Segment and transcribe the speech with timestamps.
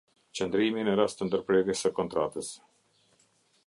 [0.37, 2.51] Qëndrimi në rast të ndërprerjes së kontratës.